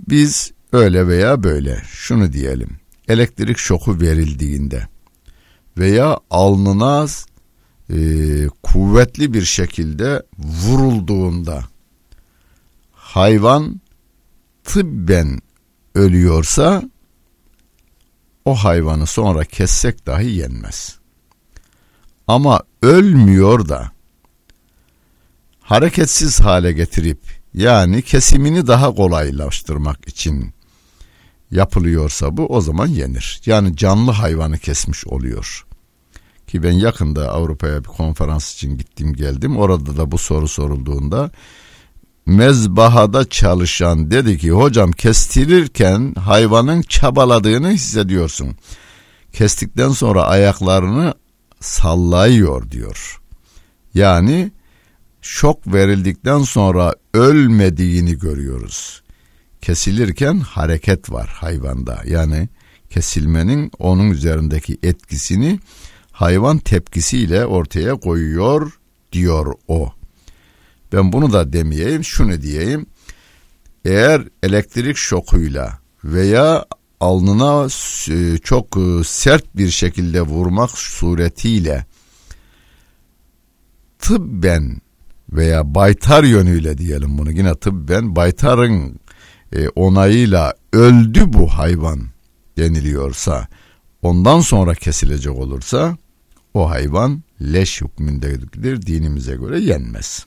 Biz 0.10 0.52
öyle 0.72 1.08
veya 1.08 1.43
böyle 1.43 1.84
şunu 1.88 2.34
diyelim. 2.34 2.69
Elektrik 3.08 3.58
şoku 3.58 4.02
verildiğinde 4.02 4.88
veya 5.78 6.19
alnına 6.30 7.08
e, 7.89 7.98
kuvvetli 8.63 9.34
bir 9.34 9.41
şekilde 9.41 10.24
vurulduğunda 10.38 11.63
hayvan 12.91 13.82
tıbben 14.63 15.39
ölüyorsa 15.96 16.84
o 18.45 18.56
hayvanı 18.56 19.08
sonra 19.08 19.43
kessek 19.43 20.06
dahi 20.06 20.29
yenmez. 20.29 20.97
Ama 22.27 22.62
ölmüyor 22.82 23.69
da 23.69 23.91
hareketsiz 25.62 26.39
hale 26.39 26.73
getirip 26.73 27.19
yani 27.53 28.01
kesimini 28.01 28.67
daha 28.67 28.95
kolaylaştırmak 28.95 30.08
için 30.08 30.53
yapılıyorsa 31.51 32.38
bu 32.38 32.45
o 32.45 32.62
zaman 32.62 32.88
yenir. 32.88 33.41
Yani 33.45 33.77
canlı 33.77 34.12
hayvanı 34.12 34.58
kesmiş 34.58 35.08
oluyor. 35.08 35.65
Ki 36.47 36.63
ben 36.63 36.71
yakında 36.71 37.32
Avrupa'ya 37.32 37.79
bir 37.79 37.89
konferans 37.89 38.53
için 38.53 38.77
gittim 38.77 39.13
geldim. 39.13 39.58
Orada 39.58 39.97
da 39.97 40.12
bu 40.12 40.17
soru 40.17 40.47
sorulduğunda 40.47 41.32
mezbahada 42.26 43.30
çalışan 43.30 44.12
dedi 44.12 44.38
ki 44.38 44.52
hocam 44.52 44.92
kestirirken 44.92 46.14
hayvanın 46.16 46.82
çabaladığını 46.82 47.72
hissediyorsun. 47.72 48.56
Kestikten 49.34 49.90
sonra 49.90 50.24
ayaklarını 50.24 51.14
sallayıyor 51.60 52.72
diyor. 52.72 53.22
Yani 53.94 54.52
şok 55.22 55.74
verildikten 55.74 56.40
sonra 56.40 56.94
ölmediğini 57.14 58.20
görüyoruz. 58.20 59.04
Kesilirken 59.62 60.40
hareket 60.40 61.12
var 61.12 61.28
hayvanda. 61.28 62.02
Yani 62.06 62.50
kesilmenin 62.90 63.72
onun 63.80 64.10
üzerindeki 64.12 64.78
etkisini 64.84 65.60
hayvan 66.12 66.58
tepkisiyle 66.58 67.46
ortaya 67.46 67.96
koyuyor 67.96 68.80
diyor 69.12 69.54
o. 69.68 69.94
Ben 70.93 71.13
bunu 71.13 71.34
da 71.34 71.53
demeyeyim, 71.53 72.03
şunu 72.03 72.41
diyeyim. 72.41 72.86
Eğer 73.86 74.21
elektrik 74.43 74.97
şokuyla 74.97 75.79
veya 76.03 76.65
alnına 76.99 77.67
e, 78.10 78.38
çok 78.38 78.77
e, 78.77 79.03
sert 79.03 79.58
bir 79.58 79.69
şekilde 79.69 80.21
vurmak 80.21 80.71
suretiyle 80.71 81.86
tıbben 83.99 84.82
veya 85.32 85.75
baytar 85.75 86.23
yönüyle 86.23 86.77
diyelim 86.77 87.17
bunu 87.17 87.32
yine 87.32 87.56
tıbben 87.56 88.15
baytarın 88.15 88.99
e, 89.53 89.67
onayıyla 89.69 90.53
öldü 90.73 91.34
bu 91.34 91.47
hayvan 91.47 92.01
deniliyorsa 92.58 93.47
ondan 94.01 94.39
sonra 94.39 94.75
kesilecek 94.75 95.34
olursa 95.34 95.97
o 96.53 96.69
hayvan 96.69 97.23
leş 97.41 97.82
hükmündedir 97.82 98.82
dinimize 98.82 99.36
göre 99.36 99.60
yenmez. 99.60 100.25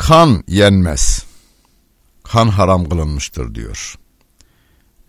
Kan 0.00 0.44
yenmez. 0.48 1.24
Kan 2.24 2.48
haram 2.48 2.88
kılınmıştır 2.88 3.54
diyor. 3.54 3.94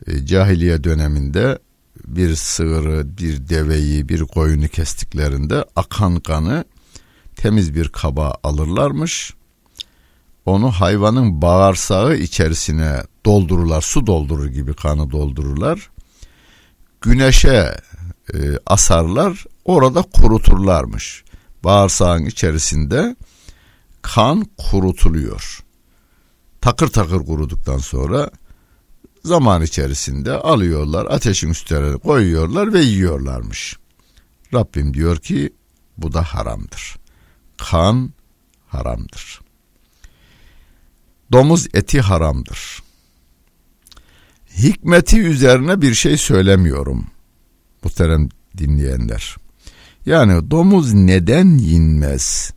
E, 0.07 0.25
cahiliye 0.25 0.83
döneminde 0.83 1.59
bir 2.07 2.35
sığırı, 2.35 3.17
bir 3.17 3.49
deveyi, 3.49 4.09
bir 4.09 4.21
koyunu 4.21 4.67
kestiklerinde 4.67 5.65
akan 5.75 6.19
kanı 6.19 6.65
temiz 7.35 7.75
bir 7.75 7.89
kaba 7.89 8.35
alırlarmış. 8.43 9.33
Onu 10.45 10.71
hayvanın 10.71 11.41
bağırsağı 11.41 12.15
içerisine 12.15 13.03
doldururlar, 13.25 13.81
su 13.81 14.07
doldurur 14.07 14.47
gibi 14.47 14.73
kanı 14.73 15.11
doldururlar. 15.11 15.89
Güneşe 17.01 17.75
e, 18.33 18.37
asarlar, 18.65 19.45
orada 19.65 20.01
kuruturlarmış. 20.01 21.23
Bağırsağın 21.63 22.25
içerisinde 22.25 23.15
kan 24.01 24.47
kurutuluyor. 24.57 25.63
Takır 26.61 26.87
takır 26.87 27.25
kuruduktan 27.25 27.77
sonra 27.77 28.31
zaman 29.25 29.61
içerisinde 29.61 30.31
alıyorlar 30.31 31.05
ateşin 31.05 31.49
üstüne 31.49 31.97
koyuyorlar 31.97 32.73
ve 32.73 32.79
yiyorlarmış. 32.79 33.77
Rabbim 34.53 34.93
diyor 34.93 35.17
ki 35.17 35.53
bu 35.97 36.13
da 36.13 36.23
haramdır. 36.23 36.95
Kan 37.57 38.13
haramdır. 38.67 39.41
Domuz 41.31 41.67
eti 41.73 42.01
haramdır. 42.01 42.83
Hikmeti 44.57 45.21
üzerine 45.21 45.81
bir 45.81 45.93
şey 45.93 46.17
söylemiyorum. 46.17 47.07
Muhterem 47.83 48.29
dinleyenler. 48.57 49.35
Yani 50.05 50.51
domuz 50.51 50.93
neden 50.93 51.57
yinmez? 51.57 52.53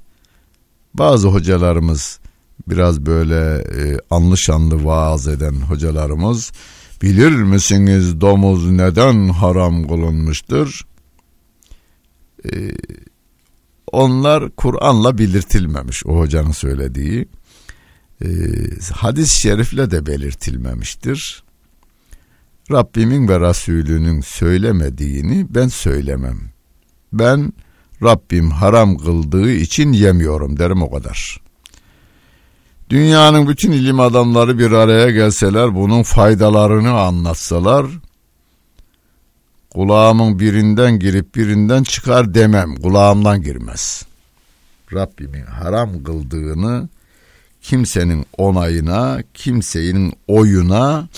Bazı 0.95 1.29
hocalarımız 1.29 2.21
biraz 2.69 3.07
böyle 3.07 3.63
e, 3.63 3.99
anlı 4.11 4.39
şanlı 4.39 4.85
vaaz 4.85 5.29
eden 5.29 5.55
hocalarımız 5.55 6.53
Bilir 7.05 7.31
misiniz 7.31 8.21
domuz 8.21 8.71
neden 8.71 9.29
haram 9.29 9.89
kılınmıştır? 9.89 10.87
Ee, 12.53 12.75
onlar 13.93 14.51
Kur'an'la 14.51 15.19
belirtilmemiş 15.19 16.07
o 16.07 16.19
hocanın 16.19 16.53
söylediği. 16.53 17.29
Ee, 18.25 18.29
hadis-i 18.93 19.41
şerifle 19.41 19.91
de 19.91 20.07
belirtilmemiştir. 20.07 21.45
Rabbimin 22.71 23.29
ve 23.29 23.41
Resulünün 23.41 24.21
söylemediğini 24.21 25.47
ben 25.51 25.69
söylemem. 25.69 26.39
Ben 27.13 27.53
Rabbim 28.03 28.51
haram 28.51 28.97
kıldığı 28.97 29.51
için 29.51 29.93
yemiyorum 29.93 30.59
derim 30.59 30.83
o 30.83 30.91
kadar. 30.91 31.41
Dünyanın 32.91 33.49
bütün 33.49 33.73
ilim 33.73 34.01
adamları 34.01 34.59
bir 34.59 34.71
araya 34.71 35.11
gelseler 35.11 35.75
bunun 35.75 36.03
faydalarını 36.03 37.01
anlatsalar 37.01 37.87
kulağımın 39.71 40.39
birinden 40.39 40.99
girip 40.99 41.35
birinden 41.35 41.83
çıkar 41.83 42.35
demem. 42.35 42.77
Kulağımdan 42.77 43.43
girmez. 43.43 44.03
Rabbimin 44.93 45.47
haram 45.47 46.05
kıldığını 46.05 46.89
kimsenin 47.63 48.27
onayına, 48.39 49.23
kimsenin 49.35 50.13
oyuna 50.29 51.09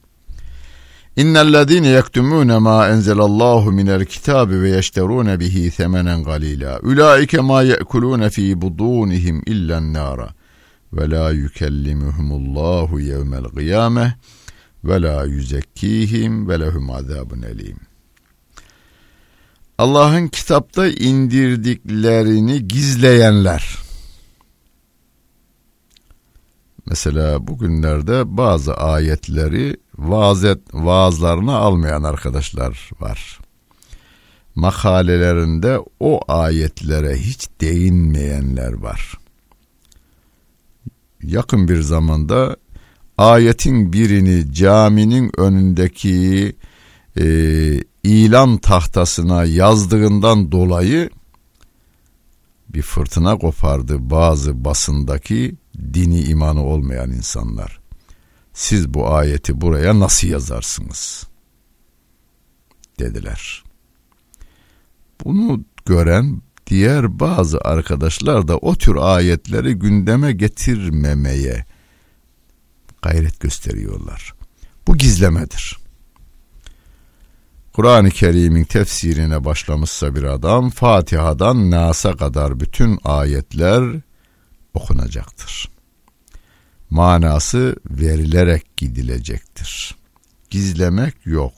İnnellezîne 1.16 1.88
yektumûne 1.88 2.58
mâ 2.58 2.88
enzelallahu 2.90 3.72
minel 3.72 4.06
kitâbi 4.06 4.62
ve 4.62 4.70
yeşterûne 4.70 5.40
bihi 5.40 5.72
semenen 5.72 6.24
galîlâ. 6.24 6.80
Ulaike 6.80 7.40
mâ 7.40 7.64
ye'kulûne 7.64 8.30
fî 8.30 8.62
budûnihim 8.62 9.44
illen 9.46 9.94
nâra. 9.94 10.30
Ve 10.94 11.10
lâ 11.10 11.32
yükellimuhumullahu 11.32 13.00
yevmel 13.00 13.44
kıyâmeh 13.44 14.12
ve 14.84 15.02
lâ 15.02 15.26
yüzekkîhim 15.26 16.50
ve 16.50 16.60
lehum 16.60 16.90
azâbun 16.90 17.42
elîm. 17.42 17.78
Allah'ın 19.78 20.28
kitapta 20.28 20.88
indirdiklerini 20.88 22.68
gizleyenler. 22.68 23.78
Mesela 26.86 27.48
bugünlerde 27.48 28.38
bazı 28.38 28.74
ayetleri 28.74 29.78
vaazet, 30.02 30.60
vaazlarına 30.74 31.58
almayan 31.58 32.04
arkadaşlar 32.04 32.90
var. 33.00 33.40
Makalelerinde 34.56 35.80
o 36.00 36.20
ayetlere 36.28 37.18
hiç 37.18 37.48
değinmeyenler 37.62 38.74
var. 38.74 39.18
Yakın 41.24 41.68
bir 41.68 41.82
zamanda 41.82 42.56
ayetin 43.18 43.94
birini 43.94 44.54
caminin 44.54 45.32
önündeki 45.38 46.56
e, 47.18 47.26
ilan 48.04 48.58
tahtasına 48.58 49.46
yazdığından 49.46 50.52
dolayı 50.52 51.10
bir 52.70 52.82
fırtına 52.82 53.38
kopardı 53.38 54.10
bazı 54.10 54.66
basındaki 54.66 55.56
dini 55.94 56.22
imanı 56.22 56.64
olmayan 56.64 57.12
insanlar. 57.12 57.81
Siz 58.54 58.94
bu 58.94 59.14
ayeti 59.14 59.62
buraya 59.62 60.00
nasıl 60.00 60.28
yazarsınız? 60.28 61.32
dediler. 63.02 63.64
Bunu 65.24 65.64
gören 65.86 66.42
diğer 66.68 67.20
bazı 67.20 67.62
arkadaşlar 67.62 68.48
da 68.48 68.58
o 68.58 68.76
tür 68.76 68.96
ayetleri 68.96 69.74
gündeme 69.74 70.32
getirmemeye 70.32 71.66
gayret 73.02 73.40
gösteriyorlar. 73.40 74.34
Bu 74.88 74.98
gizlemedir. 74.98 75.78
Kur'an-ı 77.74 78.10
Kerim'in 78.10 78.64
tefsirine 78.64 79.46
başlamışsa 79.46 80.16
bir 80.16 80.24
adam 80.24 80.70
Fatiha'dan 80.70 81.72
Nas'a 81.72 82.16
kadar 82.16 82.60
bütün 82.60 83.00
ayetler 83.04 84.02
okunacaktır. 84.74 85.70
Manası 86.92 87.76
verilerek 87.90 88.78
gidilecektir. 88.78 89.96
Gizlemek 90.50 91.16
yok. 91.26 91.54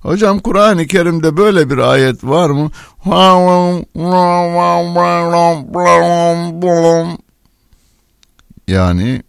Hocam 0.00 0.38
Kur'an-ı 0.38 0.86
Kerim'de 0.86 1.36
böyle 1.36 1.70
bir 1.70 1.78
ayet 1.78 2.24
var 2.24 2.50
mı? 2.50 2.70
Yani 8.68 9.22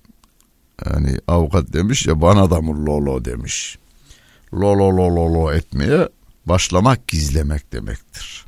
yani 0.86 1.18
avukat 1.28 1.74
demiş 1.74 2.08
ya 2.08 2.22
bana 2.22 2.52
da 2.52 2.62
mı 2.62 2.86
lolo 2.86 3.26
demiş. 3.26 3.78
Lolo 4.54 4.98
lolo 4.98 5.16
lolo 5.16 5.54
etmeye 5.54 6.10
başlamak 6.46 7.08
gizlemek 7.08 7.74
demektir. 7.74 8.43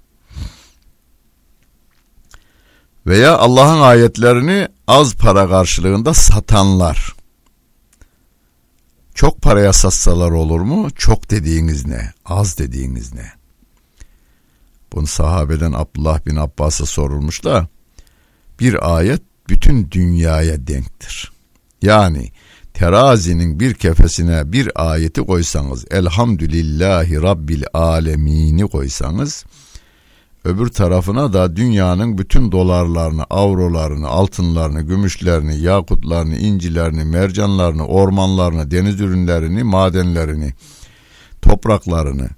Veya 3.07 3.37
Allah'ın 3.37 3.81
ayetlerini 3.81 4.67
az 4.87 5.15
para 5.15 5.49
karşılığında 5.49 6.13
satanlar. 6.13 7.15
Çok 9.15 9.41
paraya 9.41 9.73
satsalar 9.73 10.31
olur 10.31 10.59
mu? 10.59 10.87
Çok 10.95 11.31
dediğiniz 11.31 11.85
ne? 11.85 12.11
Az 12.25 12.57
dediğiniz 12.57 13.13
ne? 13.13 13.31
Bunu 14.93 15.07
sahabeden 15.07 15.71
Abdullah 15.71 16.25
bin 16.25 16.35
Abbas'a 16.35 16.85
sorulmuş 16.85 17.43
da 17.43 17.67
bir 18.59 18.95
ayet 18.95 19.21
bütün 19.49 19.91
dünyaya 19.91 20.67
denktir. 20.67 21.31
Yani 21.81 22.31
terazinin 22.73 23.59
bir 23.59 23.73
kefesine 23.73 24.51
bir 24.51 24.91
ayeti 24.91 25.21
koysanız 25.21 25.85
elhamdülillahi 25.91 27.21
rabbil 27.21 27.63
alemini 27.73 28.67
koysanız 28.67 29.45
öbür 30.45 30.67
tarafına 30.67 31.33
da 31.33 31.55
dünyanın 31.55 32.17
bütün 32.17 32.51
dolarlarını, 32.51 33.23
avrolarını, 33.23 34.07
altınlarını, 34.07 34.81
gümüşlerini, 34.81 35.57
yakutlarını, 35.57 36.37
incilerini, 36.37 37.05
mercanlarını, 37.05 37.87
ormanlarını, 37.87 38.71
deniz 38.71 39.01
ürünlerini, 39.01 39.63
madenlerini, 39.63 40.53
topraklarını 41.41 42.29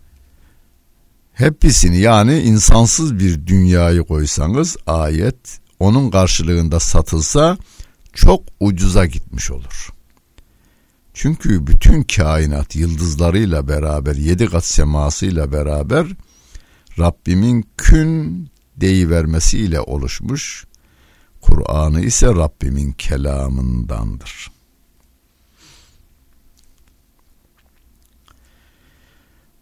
hepsini 1.34 1.98
yani 1.98 2.40
insansız 2.40 3.20
bir 3.20 3.48
dünyayı 3.48 4.04
koysanız 4.04 4.78
ayet 4.88 5.60
onun 5.80 6.12
karşılığında 6.12 6.80
satılsa 6.80 7.58
çok 8.14 8.44
ucuza 8.60 9.06
gitmiş 9.06 9.52
olur. 9.52 9.90
Çünkü 11.14 11.68
bütün 11.68 12.04
kainat 12.04 12.76
yıldızlarıyla 12.76 13.68
beraber, 13.68 14.16
yedi 14.16 14.46
kat 14.46 14.66
semasıyla 14.66 15.52
beraber 15.52 16.08
Rabbimin 17.00 17.66
kün 17.78 18.50
deyivermesiyle 18.78 19.82
oluşmuş. 19.82 20.66
Kur'an'ı 21.42 22.02
ise 22.02 22.28
Rabbimin 22.28 22.92
kelamındandır. 22.92 24.52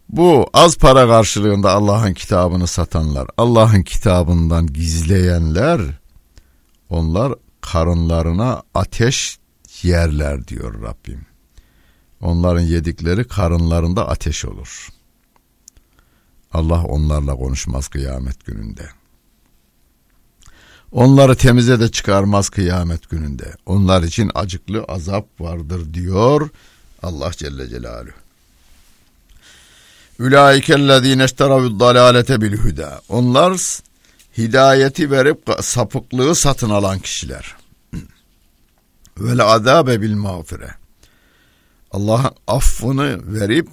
Bu 0.09 0.49
az 0.53 0.77
para 0.77 1.07
karşılığında 1.07 1.71
Allah'ın 1.71 2.13
kitabını 2.13 2.67
satanlar, 2.67 3.27
Allah'ın 3.37 3.83
kitabından 3.83 4.67
gizleyenler, 4.67 5.81
onlar 6.89 7.33
karınlarına 7.61 8.63
ateş 8.73 9.39
yerler 9.83 10.47
diyor 10.47 10.81
Rabbim. 10.81 11.25
Onların 12.21 12.61
yedikleri 12.61 13.27
karınlarında 13.27 14.09
ateş 14.09 14.45
olur. 14.45 14.89
Allah 16.55 16.83
onlarla 16.83 17.35
konuşmaz 17.35 17.87
kıyamet 17.87 18.45
gününde. 18.45 18.89
Onları 20.91 21.35
temize 21.35 21.79
de 21.79 21.91
çıkarmaz 21.91 22.49
kıyamet 22.49 23.09
gününde. 23.09 23.53
Onlar 23.65 24.03
için 24.03 24.31
acıklı 24.35 24.83
azap 24.83 25.27
vardır 25.39 25.93
diyor 25.93 26.49
Allah 27.03 27.31
Celle 27.31 27.69
Celaluhu. 27.69 28.13
Ülaikellezine 30.19 31.25
işteravu 31.25 31.79
dalalete 31.79 32.41
bil 32.41 32.57
huda. 32.57 33.01
Onlar 33.09 33.61
hidayeti 34.37 35.11
verip 35.11 35.49
sapıklığı 35.61 36.35
satın 36.35 36.69
alan 36.69 36.99
kişiler. 36.99 37.55
Vel 39.17 39.39
azabe 39.39 40.01
bil 40.01 40.15
mağfire. 40.15 40.69
Allah'ın 41.91 42.31
affını 42.47 43.33
verip 43.33 43.67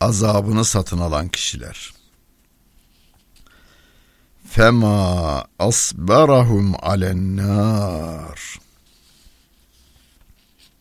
azabını 0.00 0.64
satın 0.64 0.98
alan 0.98 1.28
kişiler. 1.28 1.92
Fema 4.48 5.44
asbarahum 5.58 6.74
alennar. 6.82 8.58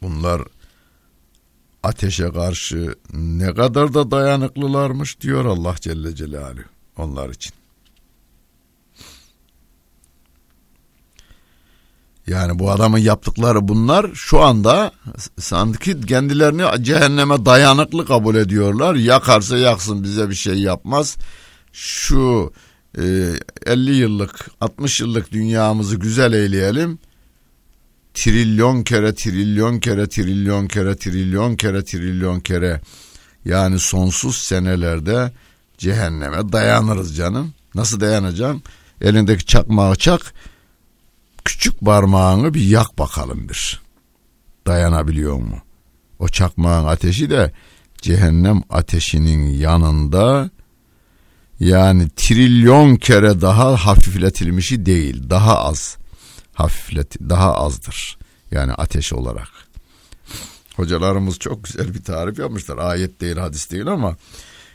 Bunlar 0.02 0.42
ateşe 1.84 2.32
karşı 2.32 2.96
ne 3.14 3.54
kadar 3.54 3.94
da 3.94 4.12
dayanıklılarmış 4.12 5.22
diyor 5.22 5.46
Allah 5.46 5.76
Celle 5.80 6.16
Celaluhu 6.16 6.64
onlar 6.98 7.30
için. 7.30 7.59
Yani 12.30 12.60
bu 12.60 12.72
adamın 12.72 12.98
yaptıkları 12.98 13.68
bunlar 13.68 14.06
şu 14.14 14.40
anda 14.42 14.92
sanki 15.40 16.02
kendilerini 16.02 16.84
cehenneme 16.84 17.46
dayanıklı 17.46 18.06
kabul 18.06 18.36
ediyorlar. 18.36 18.96
Yakarsa 18.96 19.58
yaksın 19.58 20.04
bize 20.04 20.30
bir 20.30 20.36
şey 20.36 20.56
yapmaz. 20.56 21.18
Şu 21.74 22.54
e, 22.98 23.32
50 23.66 23.92
yıllık 23.92 24.52
60 24.62 25.02
yıllık 25.02 25.32
dünyamızı 25.32 25.96
güzel 25.96 26.34
eyleyelim. 26.34 27.00
Trilyon 28.14 28.84
kere 28.84 29.16
trilyon 29.16 29.80
kere 29.80 30.10
trilyon 30.10 30.68
kere 30.68 30.96
trilyon 30.96 31.56
kere 31.56 31.84
trilyon 31.84 32.40
kere 32.40 32.82
yani 33.46 33.80
sonsuz 33.80 34.36
senelerde 34.38 35.32
cehenneme 35.78 36.52
dayanırız 36.52 37.16
canım. 37.16 37.54
Nasıl 37.76 38.00
dayanacaksın? 38.00 38.64
Elindeki 39.02 39.46
çakmağı 39.46 39.96
çak 39.96 40.34
küçük 41.50 41.82
parmağını 41.82 42.54
bir 42.54 42.62
yak 42.62 43.00
bakalım 43.00 43.50
bir. 43.50 43.82
Dayanabiliyor 44.68 45.36
mu? 45.36 45.58
O 46.20 46.28
çakmağın 46.28 46.86
ateşi 46.86 47.30
de 47.30 47.52
cehennem 48.02 48.62
ateşinin 48.70 49.48
yanında 49.48 50.50
yani 51.60 52.10
trilyon 52.16 52.96
kere 52.96 53.42
daha 53.42 53.76
hafifletilmişi 53.76 54.86
değil, 54.86 55.30
daha 55.30 55.60
az 55.60 55.98
hafiflet, 56.54 57.20
daha 57.20 57.56
azdır. 57.56 58.18
Yani 58.52 58.74
ateş 58.74 59.14
olarak. 59.14 59.50
Hocalarımız 60.76 61.40
çok 61.40 61.64
güzel 61.64 61.94
bir 61.94 62.04
tarif 62.04 62.40
yapmışlar. 62.40 62.78
Ayet 62.78 63.22
değil, 63.22 63.38
hadis 63.38 63.72
değil 63.72 63.88
ama 63.88 64.16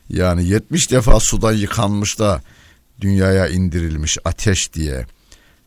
yani 0.08 0.44
70 0.44 0.90
defa 0.90 1.20
sudan 1.20 1.52
yıkanmış 1.52 2.18
da 2.18 2.42
dünyaya 3.00 3.48
indirilmiş 3.48 4.18
ateş 4.24 4.72
diye 4.72 5.06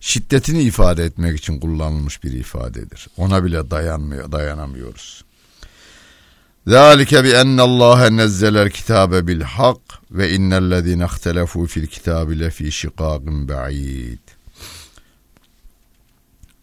şiddetini 0.08 0.62
ifade 0.62 1.04
etmek 1.04 1.40
için 1.40 1.60
kullanılmış 1.60 2.24
bir 2.24 2.32
ifadedir. 2.32 3.08
Ona 3.18 3.44
bile 3.44 3.72
dayanmıyor, 3.72 4.32
dayanamıyoruz. 4.32 5.24
Zalike 6.68 7.24
bi 7.24 7.30
enne 7.30 7.62
Allah 7.62 8.10
nezzelel 8.10 8.70
kitabe 8.70 9.28
bil 9.28 9.42
hak 9.42 9.78
ve 10.12 10.32
innellezine 10.32 11.06
ihtelefu 11.06 11.66
fil 11.66 11.88
kitabi 11.88 12.40
lefi 12.40 12.72
şikagin 12.72 13.50
ba'id. 13.50 14.20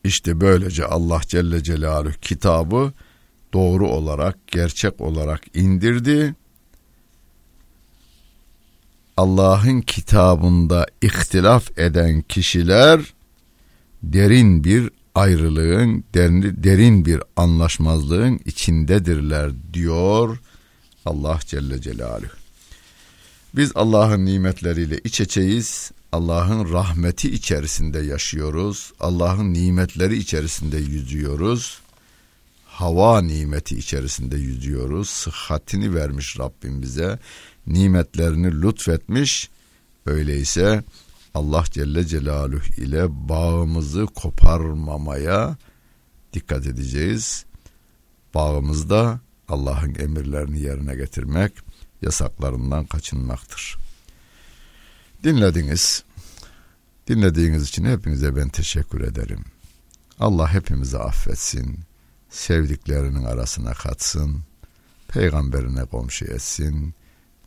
İşte 0.05 0.41
böylece 0.41 0.85
Allah 0.85 1.21
Celle 1.27 1.63
Celaluhu 1.63 2.21
kitabı 2.21 2.93
doğru 3.53 3.89
olarak, 3.89 4.47
gerçek 4.47 5.01
olarak 5.01 5.57
indirdi. 5.57 6.35
Allah'ın 9.17 9.81
kitabında 9.81 10.87
ihtilaf 11.03 11.79
eden 11.79 12.23
kişiler 12.23 13.14
derin 14.13 14.65
bir 14.65 14.91
ayrılığın, 15.15 16.05
derin, 16.15 16.43
derin 16.65 17.05
bir 17.05 17.21
anlaşmazlığın 17.37 18.41
içindedirler 18.45 19.51
diyor 19.73 20.39
Allah 21.05 21.39
Celle 21.47 21.81
Celaluhu. 21.81 22.45
Biz 23.57 23.73
Allah'ın 23.75 24.27
nimetleriyle 24.27 25.01
iç 25.05 25.21
içeyiz. 25.21 25.91
Allah'ın 26.13 26.73
rahmeti 26.73 27.31
içerisinde 27.31 27.99
yaşıyoruz. 28.01 28.93
Allah'ın 29.01 29.55
nimetleri 29.55 30.17
içerisinde 30.17 30.79
yüzüyoruz. 30.79 31.81
Hava 32.67 33.21
nimeti 33.21 33.79
içerisinde 33.79 34.37
yüzüyoruz. 34.37 35.09
Sıhhatini 35.09 35.95
vermiş 35.95 36.39
Rabbim 36.39 36.83
bize. 36.83 37.19
Nimetlerini 37.67 38.63
lütfetmiş. 38.63 39.51
Öyleyse 40.07 40.85
Allah 41.35 41.65
Celle 41.71 42.07
Celaluhu 42.07 42.83
ile 42.83 43.29
bağımızı 43.29 44.07
koparmamaya 44.07 45.57
dikkat 46.33 46.67
edeceğiz. 46.67 47.45
Bağımızda 48.35 49.21
Allah'ın 49.49 49.95
emirlerini 49.95 50.61
yerine 50.61 50.95
getirmek, 50.95 51.53
yasaklarından 52.03 52.85
kaçınmaktır. 52.85 53.77
Dinlediniz. 55.25 56.05
Dinlediğiniz 57.09 57.69
için 57.69 57.85
hepinize 57.85 58.37
ben 58.37 58.49
teşekkür 58.49 59.01
ederim. 59.01 59.45
Allah 60.21 60.53
hepimizi 60.53 60.99
affetsin. 60.99 61.79
Sevdiklerinin 62.31 63.25
arasına 63.25 63.73
katsın. 63.73 64.41
Peygamberine 65.09 65.85
komşu 65.85 66.25
etsin. 66.25 66.95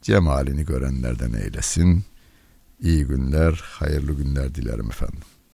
Cemalini 0.02 0.65
görenlerden 0.65 1.34
eylesin. 1.34 2.04
İyi 2.80 3.06
günler, 3.06 3.62
hayırlı 3.63 4.13
günler 4.13 4.56
dilerim 4.56 4.90
efendim. 4.90 5.20